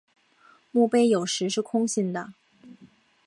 [0.71, 2.33] 墓碑有时是空心的。